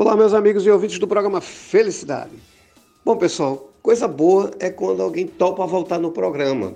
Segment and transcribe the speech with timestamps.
[0.00, 2.30] Olá, meus amigos e ouvintes do programa Felicidade.
[3.04, 6.72] Bom, pessoal, coisa boa é quando alguém topa voltar no programa.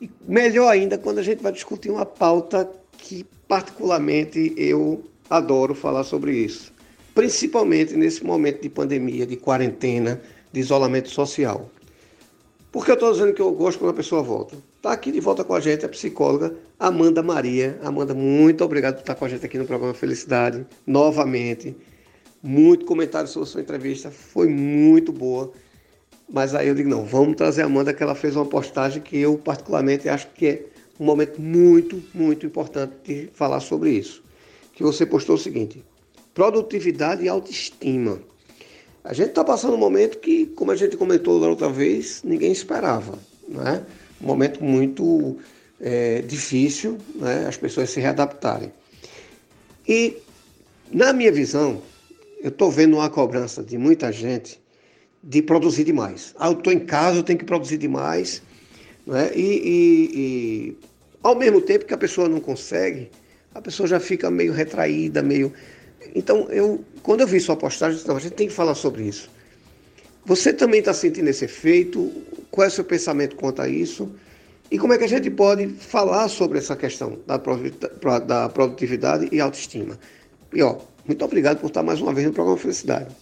[0.00, 2.68] E melhor ainda quando a gente vai discutir uma pauta
[2.98, 6.72] que, particularmente, eu adoro falar sobre isso.
[7.14, 10.20] Principalmente nesse momento de pandemia, de quarentena,
[10.52, 11.70] de isolamento social.
[12.72, 14.56] Por que eu estou dizendo que eu gosto quando a pessoa volta?
[14.78, 17.78] Está aqui de volta com a gente a psicóloga Amanda Maria.
[17.84, 21.76] Amanda, muito obrigado por estar com a gente aqui no programa Felicidade, novamente
[22.42, 25.52] muito comentário sobre sua entrevista, foi muito boa.
[26.28, 29.18] Mas aí eu digo, não, vamos trazer a Amanda, que ela fez uma postagem que
[29.18, 30.66] eu particularmente acho que é
[30.98, 34.22] um momento muito, muito importante de falar sobre isso.
[34.72, 35.84] Que você postou o seguinte,
[36.34, 38.18] produtividade e autoestima.
[39.04, 42.52] A gente está passando um momento que, como a gente comentou da outra vez, ninguém
[42.52, 43.18] esperava.
[43.48, 43.84] Né?
[44.20, 45.36] Um momento muito
[45.80, 47.46] é, difícil, né?
[47.46, 48.72] as pessoas se readaptarem.
[49.86, 50.16] E,
[50.90, 51.82] na minha visão,
[52.42, 54.60] eu estou vendo uma cobrança de muita gente
[55.22, 56.34] de produzir demais.
[56.36, 58.42] Ah, eu estou em casa, eu tenho que produzir demais.
[59.06, 59.30] Né?
[59.34, 60.76] E, e, e,
[61.22, 63.08] ao mesmo tempo que a pessoa não consegue,
[63.54, 65.52] a pessoa já fica meio retraída, meio.
[66.16, 68.74] Então, eu, quando eu vi sua postagem, eu disse, não, a gente tem que falar
[68.74, 69.30] sobre isso.
[70.24, 72.10] Você também está sentindo esse efeito?
[72.50, 74.10] Qual é o seu pensamento quanto a isso?
[74.70, 77.38] E como é que a gente pode falar sobre essa questão da
[78.48, 79.98] produtividade e autoestima?
[80.52, 83.14] E ó, muito obrigado por estar mais uma vez no programa Felicidade.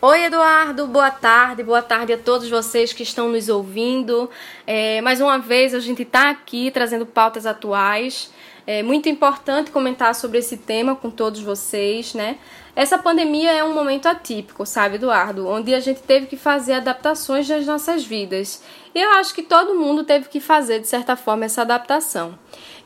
[0.00, 4.28] Oi, Eduardo, boa tarde, boa tarde a todos vocês que estão nos ouvindo.
[4.66, 8.30] É, mais uma vez a gente está aqui trazendo pautas atuais.
[8.66, 12.38] É muito importante comentar sobre esse tema com todos vocês, né?
[12.74, 15.46] Essa pandemia é um momento atípico, sabe, Eduardo?
[15.46, 18.62] Onde a gente teve que fazer adaptações nas nossas vidas.
[18.94, 22.38] E eu acho que todo mundo teve que fazer, de certa forma, essa adaptação.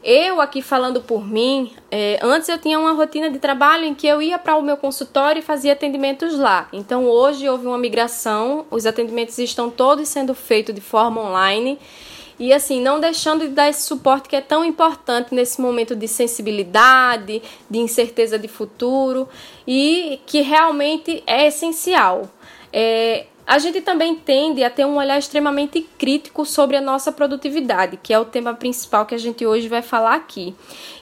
[0.03, 4.07] Eu, aqui falando por mim, é, antes eu tinha uma rotina de trabalho em que
[4.07, 6.69] eu ia para o meu consultório e fazia atendimentos lá.
[6.73, 11.79] Então, hoje houve uma migração, os atendimentos estão todos sendo feitos de forma online
[12.39, 16.07] e assim, não deixando de dar esse suporte que é tão importante nesse momento de
[16.07, 19.29] sensibilidade, de incerteza de futuro
[19.67, 22.31] e que realmente é essencial.
[22.73, 27.99] É, a gente também tende a ter um olhar extremamente crítico sobre a nossa produtividade,
[28.03, 30.55] que é o tema principal que a gente hoje vai falar aqui.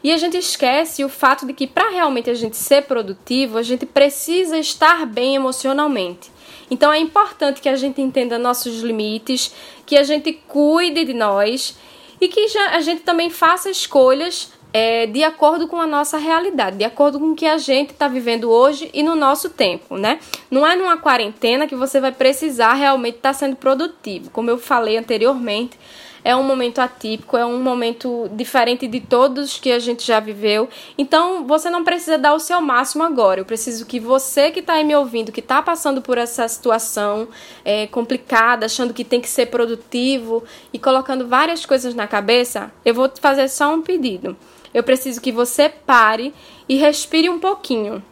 [0.03, 3.65] E a gente esquece o fato de que para realmente a gente ser produtivo, a
[3.65, 6.31] gente precisa estar bem emocionalmente.
[6.71, 9.55] Então é importante que a gente entenda nossos limites,
[9.85, 11.77] que a gente cuide de nós
[12.21, 16.85] e que a gente também faça escolhas é, de acordo com a nossa realidade, de
[16.85, 20.19] acordo com o que a gente está vivendo hoje e no nosso tempo, né?
[20.51, 24.31] Não é numa quarentena que você vai precisar realmente estar tá sendo produtivo.
[24.31, 25.79] Como eu falei anteriormente,
[26.27, 30.69] é um momento atípico, é um momento diferente de todos que a gente já viveu.
[30.99, 33.41] Então, você não precisa dar o seu máximo agora.
[33.41, 37.29] Eu preciso que você que está aí me ouvindo, que está passando por essa situação
[37.65, 40.43] é, complicada, achando que tem que ser produtivo
[40.73, 44.37] e colocando várias coisas na cabeça, eu vou fazer só um pedido.
[44.75, 46.35] Eu preciso que você pare
[46.69, 48.03] e respire um pouquinho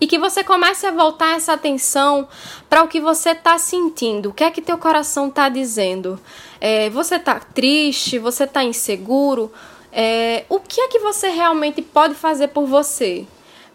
[0.00, 2.28] e que você comece a voltar essa atenção
[2.68, 6.20] para o que você está sentindo, o que é que teu coração está dizendo.
[6.60, 9.50] É, você está triste, você está inseguro,
[9.92, 13.26] é, o que é que você realmente pode fazer por você?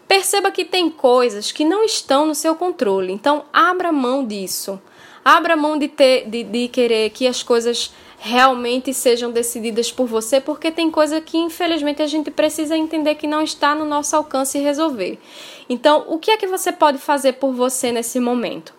[0.06, 4.80] Perceba que tem coisas que não estão no seu controle, então abra mão disso.
[5.24, 7.92] Abra mão de, ter, de, de querer que as coisas
[8.24, 13.26] realmente sejam decididas por você, porque tem coisa que infelizmente a gente precisa entender que
[13.26, 15.18] não está no nosso alcance resolver.
[15.68, 18.72] Então, o que é que você pode fazer por você nesse momento?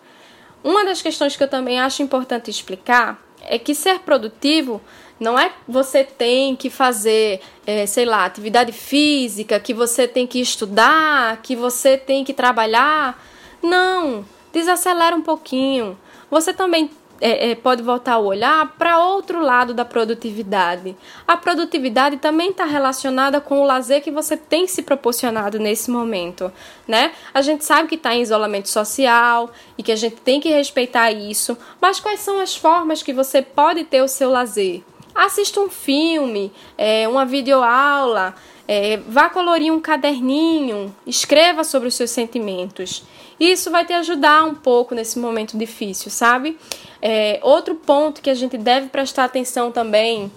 [0.62, 4.80] Uma das questões que eu também acho importante explicar é que ser produtivo
[5.20, 10.40] não é você tem que fazer, é, sei lá, atividade física, que você tem que
[10.40, 13.22] estudar, que você tem que trabalhar.
[13.62, 15.98] Não, desacelera um pouquinho.
[16.30, 16.90] Você também
[17.20, 20.96] é, é, pode voltar o olhar para outro lado da produtividade.
[21.26, 26.52] A produtividade também está relacionada com o lazer que você tem se proporcionado nesse momento,
[26.86, 27.12] né?
[27.32, 31.10] A gente sabe que está em isolamento social e que a gente tem que respeitar
[31.12, 34.82] isso, mas quais são as formas que você pode ter o seu lazer?
[35.14, 38.34] Assista um filme, é, uma videoaula,
[38.66, 43.04] é, vá colorir um caderninho, escreva sobre os seus sentimentos.
[43.38, 46.58] Isso vai te ajudar um pouco nesse momento difícil, sabe?
[47.02, 50.30] É, outro ponto que a gente deve prestar atenção também,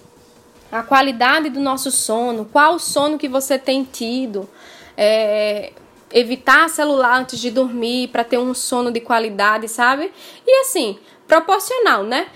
[0.71, 4.49] a qualidade do nosso sono, qual o sono que você tem tido.
[4.97, 5.71] É,
[6.11, 10.11] evitar celular antes de dormir para ter um sono de qualidade, sabe?
[10.45, 10.97] E assim,
[11.27, 12.27] proporcional, né?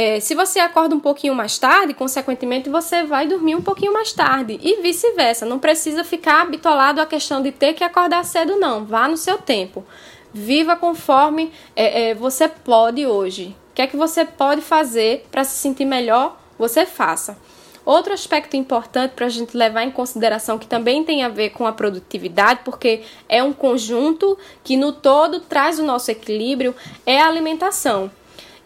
[0.00, 4.12] É, se você acorda um pouquinho mais tarde, consequentemente você vai dormir um pouquinho mais
[4.12, 5.44] tarde e vice-versa.
[5.44, 8.84] Não precisa ficar bitolado a questão de ter que acordar cedo, não.
[8.84, 9.84] Vá no seu tempo.
[10.32, 13.56] Viva conforme é, é, você pode hoje.
[13.72, 16.40] O que é que você pode fazer para se sentir melhor?
[16.56, 17.36] Você faça.
[17.84, 21.66] Outro aspecto importante para a gente levar em consideração que também tem a ver com
[21.66, 26.72] a produtividade, porque é um conjunto que no todo traz o nosso equilíbrio,
[27.04, 28.08] é a alimentação.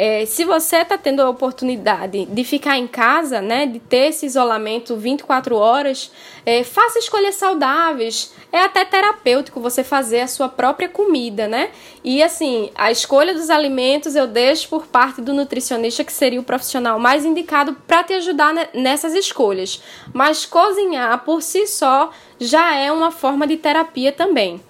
[0.04, 4.26] É, se você está tendo a oportunidade de ficar em casa, né, de ter esse
[4.26, 6.10] isolamento 24 horas,
[6.44, 8.34] é, faça escolhas saudáveis.
[8.50, 11.70] É até terapêutico você fazer a sua própria comida, né?
[12.02, 16.44] E assim, a escolha dos alimentos eu deixo por parte do nutricionista, que seria o
[16.44, 19.80] profissional mais indicado para te ajudar nessas escolhas.
[20.12, 22.10] Mas cozinhar por si só
[22.40, 24.60] já é uma forma de terapia também.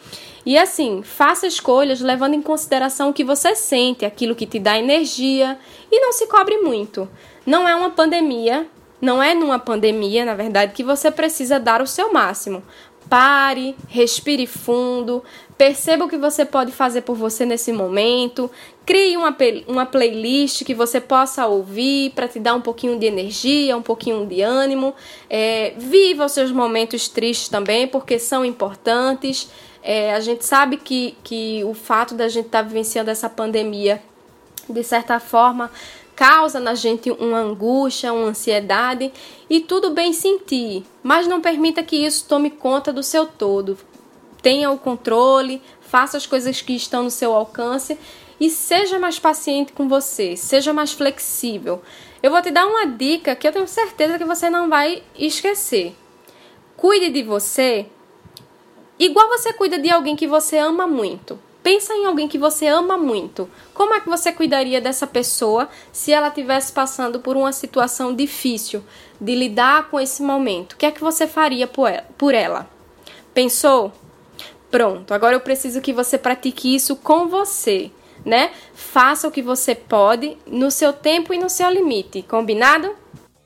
[0.44, 4.78] E assim, faça escolhas levando em consideração o que você sente, aquilo que te dá
[4.78, 5.58] energia
[5.90, 7.08] e não se cobre muito.
[7.46, 8.66] Não é uma pandemia,
[9.00, 12.62] não é numa pandemia, na verdade, que você precisa dar o seu máximo.
[13.08, 15.22] Pare, respire fundo,
[15.58, 18.50] perceba o que você pode fazer por você nesse momento,
[18.84, 19.36] crie uma,
[19.66, 24.26] uma playlist que você possa ouvir para te dar um pouquinho de energia, um pouquinho
[24.26, 24.94] de ânimo.
[25.28, 29.50] É, viva os seus momentos tristes também, porque são importantes.
[29.82, 34.02] É, a gente sabe que, que o fato da gente estar tá vivenciando essa pandemia,
[34.68, 35.70] de certa forma,
[36.14, 39.12] causa na gente uma angústia, uma ansiedade
[39.48, 43.76] e tudo bem sentir, mas não permita que isso tome conta do seu todo.
[44.40, 47.98] Tenha o controle, faça as coisas que estão no seu alcance
[48.40, 51.82] e seja mais paciente com você, seja mais flexível.
[52.22, 55.94] Eu vou te dar uma dica que eu tenho certeza que você não vai esquecer.
[56.76, 57.86] Cuide de você
[59.04, 61.36] Igual você cuida de alguém que você ama muito.
[61.60, 63.50] Pensa em alguém que você ama muito.
[63.74, 68.80] Como é que você cuidaria dessa pessoa se ela estivesse passando por uma situação difícil
[69.20, 70.74] de lidar com esse momento?
[70.74, 72.70] O que é que você faria por ela?
[73.34, 73.92] Pensou?
[74.70, 77.90] Pronto, agora eu preciso que você pratique isso com você,
[78.24, 78.50] né?
[78.74, 82.94] Faça o que você pode no seu tempo e no seu limite, combinado?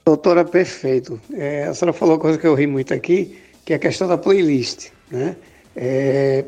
[0.04, 1.20] Doutora, perfeito.
[1.32, 4.06] É, a senhora falou uma coisa que eu ri muito aqui, que é a questão
[4.06, 4.90] da playlist.
[5.10, 5.36] Né?
[5.74, 6.44] É,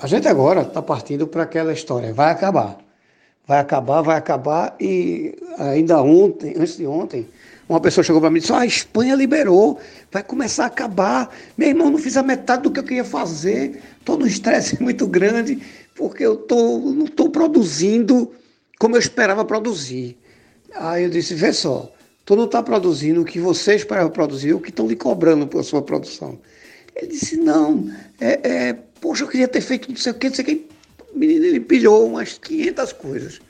[0.00, 2.78] a gente agora está partindo para aquela história, vai acabar.
[3.46, 4.76] Vai acabar, vai acabar.
[4.80, 7.28] E ainda ontem, antes de ontem,
[7.68, 9.80] uma pessoa chegou para mim e disse: ah, a Espanha liberou,
[10.10, 11.34] vai começar a acabar.
[11.56, 15.06] Meu irmão, não fiz a metade do que eu queria fazer, estou num estresse muito
[15.06, 15.60] grande,
[15.94, 18.32] porque eu tô, não estou produzindo
[18.78, 20.18] como eu esperava produzir.
[20.74, 21.92] Aí eu disse: vê só,
[22.24, 25.62] tu não está produzindo o que você esperava produzir, o que estão lhe cobrando pela
[25.62, 26.38] sua produção.
[26.94, 27.90] Ele disse, não,
[28.20, 30.68] é, é, poxa, eu queria ter feito não sei o que, não sei o que.
[31.14, 33.40] O menino, ele pilhou umas 500 coisas.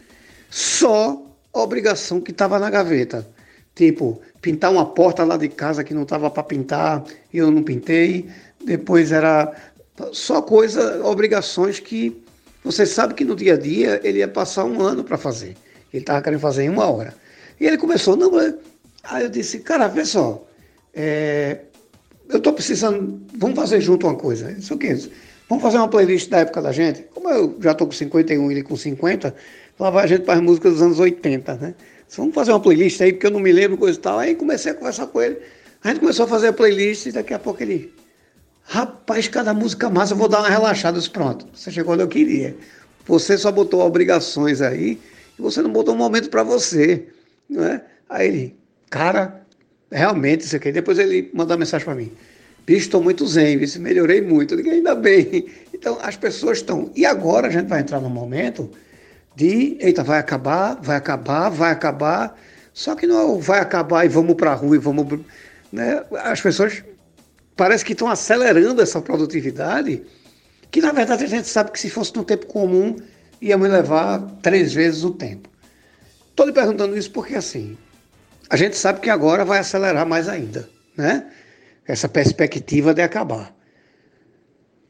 [0.50, 1.23] Só
[1.53, 3.27] a obrigação que estava na gaveta.
[3.75, 7.62] Tipo, pintar uma porta lá de casa que não estava para pintar e eu não
[7.62, 8.29] pintei.
[8.65, 9.53] Depois era
[10.12, 12.21] só coisa, obrigações que
[12.64, 15.56] você sabe que no dia a dia ele ia passar um ano para fazer.
[15.93, 17.14] Ele estava querendo fazer em uma hora.
[17.61, 18.32] E ele começou, não,
[19.05, 20.44] aí eu disse, cara, vê só,
[20.94, 21.59] é,
[22.29, 24.53] eu estou precisando, vamos fazer junto uma coisa.
[24.53, 25.11] Isso que?
[25.49, 27.03] Vamos fazer uma playlist da época da gente?
[27.14, 29.35] Como eu já estou com 51 e ele com 50,
[29.79, 31.75] lá vai a gente para as músicas dos anos 80, né?
[32.17, 34.19] Vamos fazer uma playlist aí, porque eu não me lembro coisa e tal.
[34.19, 35.38] Aí comecei a conversar com ele.
[35.82, 37.93] A gente começou a fazer a playlist e daqui a pouco ele.
[38.72, 40.96] Rapaz, cada música massa, eu vou dar uma relaxada.
[40.96, 42.56] Eu disse, pronto, você chegou onde eu queria.
[43.04, 44.98] Você só botou obrigações aí
[45.38, 47.06] e você não botou um momento para você.
[47.50, 47.84] Não é?
[48.08, 48.56] Aí ele,
[48.88, 49.43] cara,
[49.91, 50.72] realmente isso aqui.
[50.72, 52.10] Depois ele mandou uma mensagem para mim.
[52.67, 53.69] Bicho, estou muito zen, viu?
[53.79, 54.55] melhorei muito.
[54.55, 55.50] Eu digo, ainda bem.
[55.82, 56.93] Então, as pessoas estão.
[56.94, 58.70] E agora a gente vai entrar num momento
[59.34, 62.41] de, eita, vai acabar, vai acabar, vai acabar.
[62.72, 65.20] Só que não é vai acabar e vamos para a rua e vamos.
[65.72, 66.05] Né?
[66.22, 66.84] As pessoas
[67.56, 70.03] parece que estão acelerando essa produtividade,
[70.71, 72.97] que na verdade a gente sabe que se fosse no tempo comum,
[73.41, 75.49] ia me levar três vezes o tempo.
[76.31, 77.77] Estou lhe perguntando isso porque assim,
[78.49, 81.27] a gente sabe que agora vai acelerar mais ainda, né?
[81.87, 83.55] Essa perspectiva de acabar.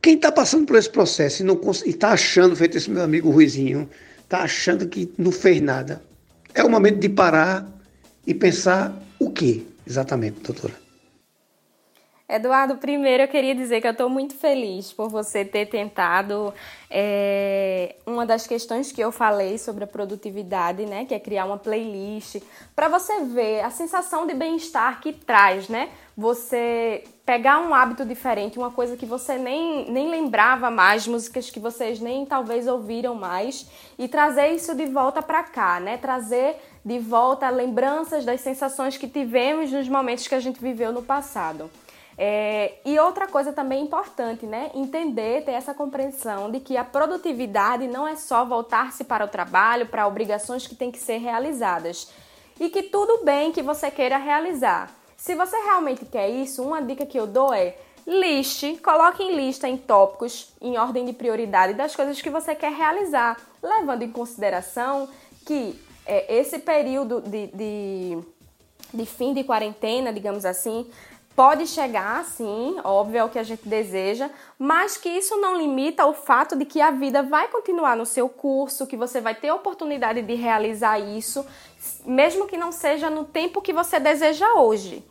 [0.00, 3.88] Quem está passando por esse processo e está achando, feito esse meu amigo Ruizinho,
[4.22, 6.02] está achando que não fez nada,
[6.54, 7.66] é o momento de parar
[8.26, 10.81] e pensar o que exatamente, doutora?
[12.28, 16.54] Eduardo, primeiro eu queria dizer que eu estou muito feliz por você ter tentado
[16.88, 21.58] é, uma das questões que eu falei sobre a produtividade, né, que é criar uma
[21.58, 22.40] playlist,
[22.74, 25.90] para você ver a sensação de bem-estar que traz, né?
[26.16, 31.58] Você pegar um hábito diferente, uma coisa que você nem, nem lembrava mais, músicas que
[31.60, 33.66] vocês nem talvez ouviram mais,
[33.98, 35.96] e trazer isso de volta para cá, né?
[35.96, 41.02] Trazer de volta lembranças das sensações que tivemos nos momentos que a gente viveu no
[41.02, 41.70] passado.
[42.16, 44.70] É, e outra coisa também importante, né?
[44.74, 49.86] Entender, ter essa compreensão de que a produtividade não é só voltar-se para o trabalho,
[49.86, 52.10] para obrigações que têm que ser realizadas.
[52.60, 54.90] E que tudo bem que você queira realizar.
[55.16, 57.76] Se você realmente quer isso, uma dica que eu dou é
[58.06, 62.72] liste, coloque em lista em tópicos, em ordem de prioridade das coisas que você quer
[62.72, 65.08] realizar, levando em consideração
[65.46, 68.18] que é, esse período de, de,
[68.92, 70.90] de fim de quarentena, digamos assim,
[71.34, 76.06] pode chegar, sim, óbvio, é o que a gente deseja, mas que isso não limita
[76.06, 79.48] o fato de que a vida vai continuar no seu curso, que você vai ter
[79.48, 81.44] a oportunidade de realizar isso,
[82.04, 85.04] mesmo que não seja no tempo que você deseja hoje.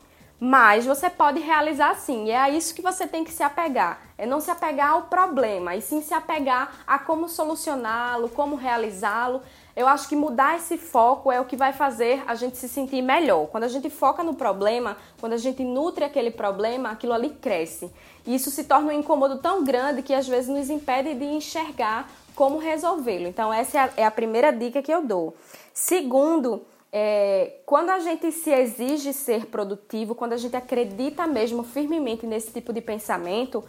[0.43, 3.99] Mas você pode realizar sim, e é a isso que você tem que se apegar.
[4.17, 9.43] É não se apegar ao problema, e sim se apegar a como solucioná-lo, como realizá-lo.
[9.75, 13.01] Eu acho que mudar esse foco é o que vai fazer a gente se sentir
[13.01, 13.47] melhor.
[13.47, 17.91] Quando a gente foca no problema, quando a gente nutre aquele problema, aquilo ali cresce.
[18.25, 22.09] E isso se torna um incômodo tão grande que às vezes nos impede de enxergar
[22.35, 23.27] como resolvê-lo.
[23.27, 25.35] Então, essa é a, é a primeira dica que eu dou.
[25.73, 32.27] Segundo, é, quando a gente se exige ser produtivo, quando a gente acredita mesmo firmemente
[32.27, 33.63] nesse tipo de pensamento,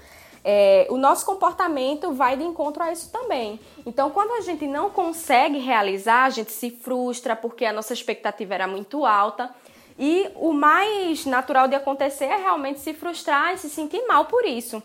[0.45, 3.61] é, o nosso comportamento vai de encontro a isso também.
[3.87, 8.55] Então, quando a gente não consegue realizar, a gente se frustra porque a nossa expectativa
[8.55, 9.51] era muito alta.
[9.99, 14.45] E o mais natural de acontecer é realmente se frustrar e se sentir mal por
[14.45, 14.83] isso.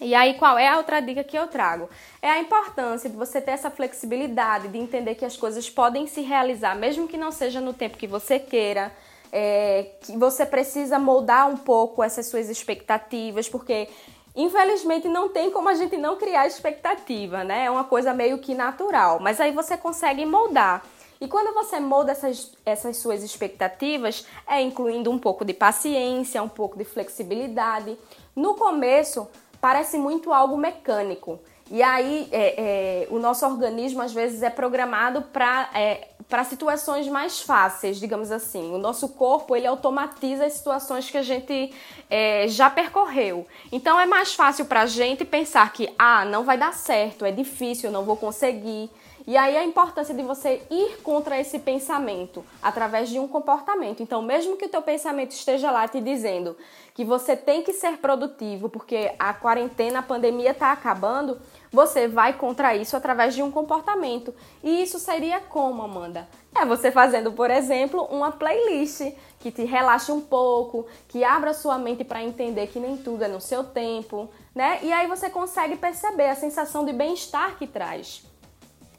[0.00, 1.88] E aí, qual é a outra dica que eu trago?
[2.20, 6.22] É a importância de você ter essa flexibilidade, de entender que as coisas podem se
[6.22, 8.92] realizar, mesmo que não seja no tempo que você queira,
[9.30, 13.88] é, que você precisa moldar um pouco essas suas expectativas, porque
[14.34, 17.66] infelizmente não tem como a gente não criar expectativa, né?
[17.66, 20.84] É uma coisa meio que natural, mas aí você consegue moldar.
[21.20, 26.48] E quando você molda essas, essas suas expectativas, é incluindo um pouco de paciência, um
[26.48, 27.96] pouco de flexibilidade.
[28.34, 29.28] No começo,
[29.60, 31.38] parece muito algo mecânico.
[31.72, 37.08] E aí é, é, o nosso organismo às vezes é programado para é, para situações
[37.08, 38.74] mais fáceis, digamos assim.
[38.74, 41.72] O nosso corpo ele automatiza as situações que a gente
[42.10, 43.46] é, já percorreu.
[43.72, 47.32] Então é mais fácil para a gente pensar que ah não vai dar certo, é
[47.32, 48.90] difícil, não vou conseguir.
[49.26, 54.02] E aí a importância de você ir contra esse pensamento através de um comportamento.
[54.02, 56.56] Então, mesmo que o teu pensamento esteja lá te dizendo
[56.92, 61.40] que você tem que ser produtivo porque a quarentena, a pandemia está acabando,
[61.72, 64.34] você vai contra isso através de um comportamento.
[64.62, 66.28] E isso seria como, Amanda?
[66.54, 71.78] É você fazendo, por exemplo, uma playlist que te relaxe um pouco, que abra sua
[71.78, 74.78] mente para entender que nem tudo é no seu tempo, né?
[74.82, 78.22] E aí você consegue perceber a sensação de bem-estar que traz.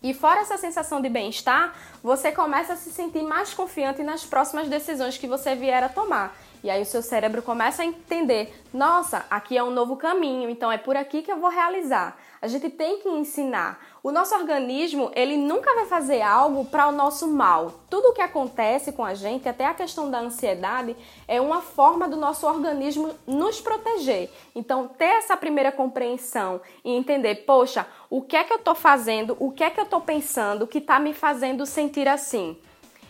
[0.02, 4.68] E fora essa sensação de bem-estar, você começa a se sentir mais confiante nas próximas
[4.68, 6.36] decisões que você vier a tomar.
[6.64, 10.72] E aí o seu cérebro começa a entender: nossa, aqui é um novo caminho, então
[10.72, 12.18] é por aqui que eu vou realizar.
[12.42, 13.80] A gente tem que ensinar.
[14.04, 17.72] O nosso organismo, ele nunca vai fazer algo para o nosso mal.
[17.90, 20.94] Tudo o que acontece com a gente, até a questão da ansiedade,
[21.26, 24.30] é uma forma do nosso organismo nos proteger.
[24.54, 29.38] Então, ter essa primeira compreensão e entender, poxa, o que é que eu estou fazendo,
[29.40, 32.58] o que é que eu estou pensando que está me fazendo sentir assim.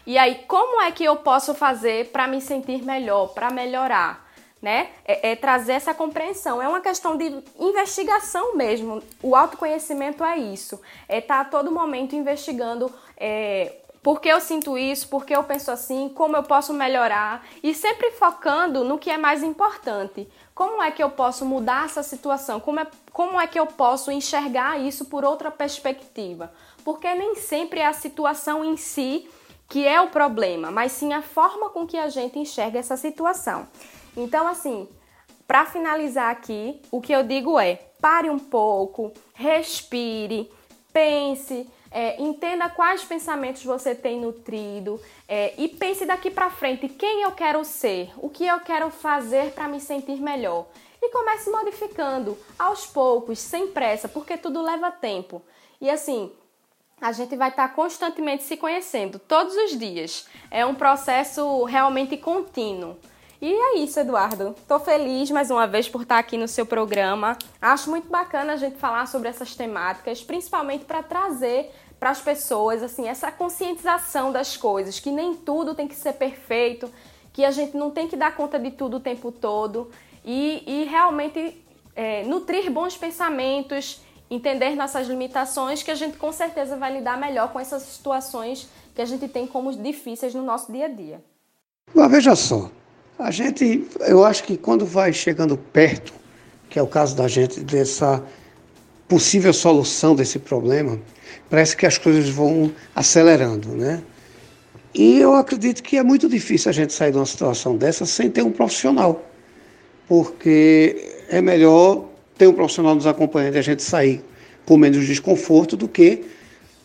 [0.06, 4.24] E aí, como é que eu posso fazer para me sentir melhor, para melhorar?
[4.64, 4.92] né?
[5.04, 6.62] É, é, trazer essa compreensão.
[6.62, 9.04] É uma questão de investigação mesmo.
[9.22, 10.82] O autoconhecimento é isso.
[11.10, 15.36] É estar tá a todo momento investigando é, por que eu sinto isso, por que
[15.36, 20.30] eu penso assim, como eu posso melhorar e sempre focando no que é mais importante.
[20.56, 22.60] Como é que eu posso mudar essa situação?
[22.62, 26.54] Como é, como é que eu posso enxergar isso por outra perspectiva?
[26.84, 29.28] Porque nem sempre é a situação em si
[29.70, 33.68] que é o problema, mas sim a forma com que a gente enxerga essa situação.
[34.16, 34.88] Então, assim,
[35.48, 40.52] para finalizar aqui, o que eu digo é: pare um pouco, respire,
[40.92, 47.22] pense, é, entenda quais pensamentos você tem nutrido é, e pense daqui para frente quem
[47.22, 50.68] eu quero ser, o que eu quero fazer para me sentir melhor.
[51.02, 55.42] E comece modificando aos poucos, sem pressa, porque tudo leva tempo.
[55.82, 56.32] E assim,
[57.04, 60.26] a gente vai estar constantemente se conhecendo todos os dias.
[60.50, 62.96] É um processo realmente contínuo.
[63.42, 64.56] E é isso, Eduardo.
[64.58, 67.38] Estou feliz mais uma vez por estar aqui no seu programa.
[67.62, 72.82] Acho muito bacana a gente falar sobre essas temáticas, principalmente para trazer para as pessoas
[72.82, 76.90] assim essa conscientização das coisas, que nem tudo tem que ser perfeito,
[77.34, 79.92] que a gente não tem que dar conta de tudo o tempo todo
[80.24, 81.62] e, e realmente
[81.98, 87.52] é, nutrir bons pensamentos, entender nossas limitações, que a gente com certeza vai lidar melhor
[87.52, 91.22] com essas situações que a gente tem como difíceis no nosso dia a dia.
[91.94, 92.70] Mas veja só,
[93.18, 96.14] a gente, eu acho que quando vai chegando perto,
[96.70, 98.24] que é o caso da gente, dessa
[99.08, 101.00] possível solução desse problema,
[101.50, 104.02] parece que as coisas vão acelerando, né?
[104.94, 108.30] E eu acredito que é muito difícil a gente sair de uma situação dessa sem
[108.30, 109.24] ter um profissional,
[110.08, 112.06] porque é melhor
[112.38, 114.22] ter um profissional nos acompanhando e a gente sair
[114.66, 116.24] com menos desconforto do que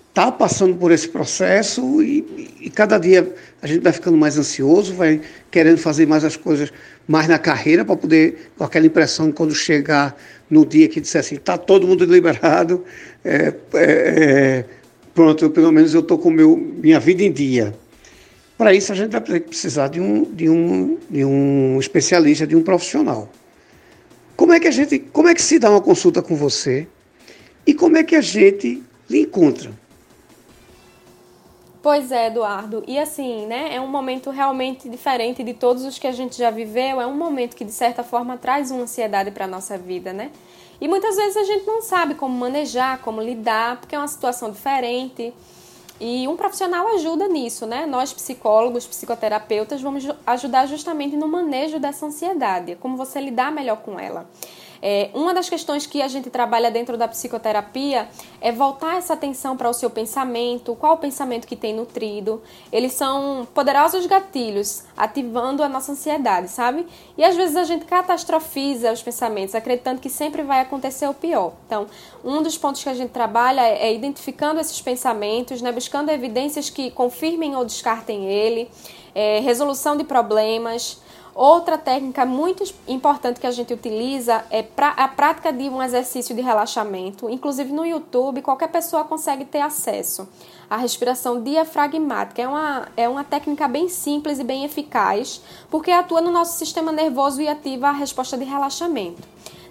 [0.08, 4.36] estar tá passando por esse processo e, e, cada dia a gente vai ficando mais
[4.36, 6.72] ansioso, vai querendo fazer mais as coisas
[7.06, 10.16] mais na carreira para poder, com aquela impressão quando chegar
[10.50, 12.84] no dia que disser assim, está todo mundo liberado,
[13.24, 14.64] é, é, é,
[15.14, 17.74] pronto, pelo menos eu estou com meu, minha vida em dia.
[18.56, 22.62] Para isso a gente vai precisar de um, de, um, de um especialista, de um
[22.62, 23.30] profissional.
[24.38, 26.86] Como é que a gente, como é que se dá uma consulta com você
[27.66, 28.80] e como é que a gente
[29.10, 29.72] lhe encontra?
[31.82, 32.84] Pois é, Eduardo.
[32.86, 33.74] E assim, né?
[33.74, 37.00] É um momento realmente diferente de todos os que a gente já viveu.
[37.00, 40.30] É um momento que, de certa forma, traz uma ansiedade para a nossa vida, né?
[40.80, 44.52] E muitas vezes a gente não sabe como manejar, como lidar, porque é uma situação
[44.52, 45.34] diferente.
[46.00, 47.84] E um profissional ajuda nisso, né?
[47.84, 53.98] Nós, psicólogos, psicoterapeutas, vamos ajudar justamente no manejo dessa ansiedade, como você lidar melhor com
[53.98, 54.28] ela.
[54.80, 58.08] É, uma das questões que a gente trabalha dentro da psicoterapia
[58.40, 62.40] é voltar essa atenção para o seu pensamento, qual o pensamento que tem nutrido.
[62.72, 66.86] Eles são poderosos gatilhos, ativando a nossa ansiedade, sabe?
[67.16, 71.52] E às vezes a gente catastrofiza os pensamentos, acreditando que sempre vai acontecer o pior.
[71.66, 71.86] Então,
[72.24, 76.70] um dos pontos que a gente trabalha é, é identificando esses pensamentos, né, buscando evidências
[76.70, 78.70] que confirmem ou descartem ele,
[79.14, 81.00] é, resolução de problemas.
[81.38, 84.66] Outra técnica muito importante que a gente utiliza é
[84.96, 87.30] a prática de um exercício de relaxamento.
[87.30, 90.28] Inclusive no YouTube, qualquer pessoa consegue ter acesso.
[90.68, 95.40] A respiração diafragmática é uma, é uma técnica bem simples e bem eficaz,
[95.70, 99.22] porque atua no nosso sistema nervoso e ativa a resposta de relaxamento.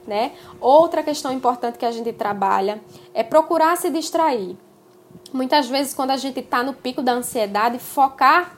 [0.08, 0.32] Né?
[0.62, 2.82] Outra questão importante que a gente trabalha
[3.14, 4.56] é procurar se distrair.
[5.34, 8.57] Muitas vezes, quando a gente está no pico da ansiedade, focar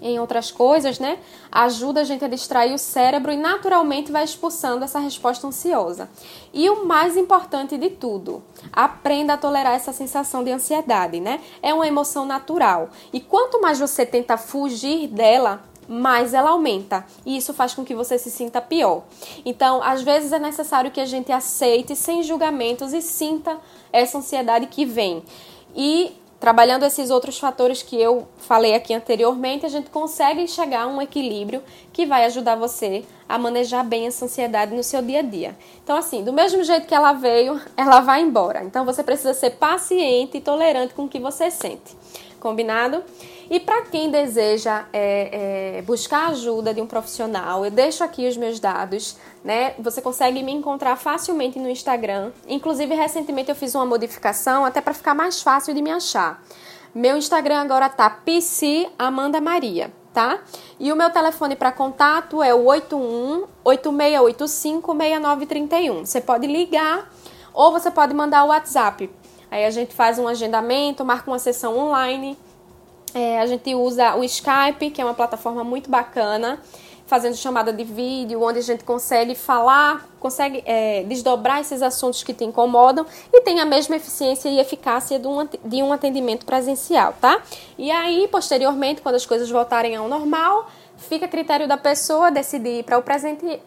[0.00, 1.18] em outras coisas, né?
[1.50, 6.08] Ajuda a gente a distrair o cérebro e naturalmente vai expulsando essa resposta ansiosa.
[6.52, 11.40] E o mais importante de tudo, aprenda a tolerar essa sensação de ansiedade, né?
[11.62, 12.90] É uma emoção natural.
[13.12, 17.04] E quanto mais você tenta fugir dela, mais ela aumenta.
[17.24, 19.04] E isso faz com que você se sinta pior.
[19.44, 23.58] Então, às vezes é necessário que a gente aceite sem julgamentos e sinta
[23.92, 25.22] essa ansiedade que vem.
[25.74, 30.86] E Trabalhando esses outros fatores que eu falei aqui anteriormente, a gente consegue chegar a
[30.86, 35.22] um equilíbrio que vai ajudar você a manejar bem essa ansiedade no seu dia a
[35.22, 35.56] dia.
[35.82, 38.62] Então, assim, do mesmo jeito que ela veio, ela vai embora.
[38.64, 41.96] Então, você precisa ser paciente e tolerante com o que você sente.
[42.40, 43.02] Combinado?
[43.48, 48.36] E para quem deseja é, é, buscar ajuda de um profissional, eu deixo aqui os
[48.36, 49.74] meus dados, né?
[49.78, 52.32] Você consegue me encontrar facilmente no Instagram.
[52.48, 56.42] Inclusive, recentemente eu fiz uma modificação até para ficar mais fácil de me achar.
[56.92, 60.38] Meu Instagram agora tá PC Amanda Maria, tá?
[60.80, 66.06] E o meu telefone para contato é o 81 8685 6931.
[66.06, 67.12] Você pode ligar
[67.52, 69.10] ou você pode mandar o WhatsApp.
[69.50, 72.38] Aí a gente faz um agendamento, marca uma sessão online
[73.16, 76.60] é, a gente usa o Skype, que é uma plataforma muito bacana,
[77.06, 82.34] fazendo chamada de vídeo, onde a gente consegue falar, consegue é, desdobrar esses assuntos que
[82.34, 87.40] te incomodam e tem a mesma eficiência e eficácia de um, atendimento presencial, tá?
[87.78, 92.80] E aí, posteriormente, quando as coisas voltarem ao normal, fica a critério da pessoa decidir
[92.80, 93.02] ir para o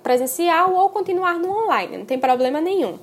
[0.04, 2.98] presencial ou continuar no online, não tem problema nenhum.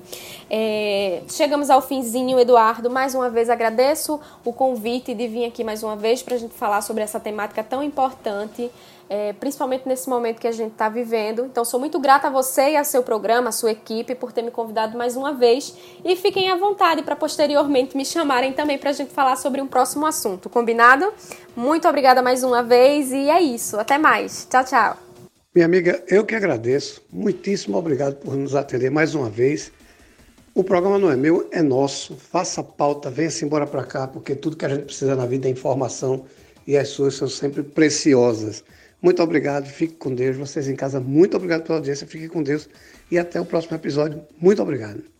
[0.49, 2.89] É, chegamos ao finzinho, Eduardo.
[2.89, 6.53] Mais uma vez agradeço o convite de vir aqui mais uma vez para a gente
[6.53, 8.69] falar sobre essa temática tão importante
[9.09, 11.45] é, principalmente nesse momento que a gente está vivendo.
[11.45, 14.41] Então, sou muito grata a você e a seu programa, a sua equipe, por ter
[14.41, 15.75] me convidado mais uma vez.
[16.03, 19.67] E fiquem à vontade para posteriormente me chamarem também para a gente falar sobre um
[19.67, 21.11] próximo assunto, combinado?
[21.55, 23.79] Muito obrigada mais uma vez e é isso.
[23.79, 24.47] Até mais.
[24.49, 24.97] Tchau, tchau.
[25.53, 27.01] Minha amiga, eu que agradeço.
[27.11, 29.71] Muitíssimo obrigado por nos atender mais uma vez.
[30.53, 32.15] O programa não é meu, é nosso.
[32.15, 35.51] Faça pauta, venha-se embora para cá, porque tudo que a gente precisa na vida é
[35.51, 36.25] informação
[36.65, 38.63] e as suas são sempre preciosas.
[39.01, 40.35] Muito obrigado, fique com Deus.
[40.35, 42.67] Vocês em casa, muito obrigado pela audiência, fique com Deus
[43.11, 44.21] e até o próximo episódio.
[44.39, 45.16] Muito obrigado.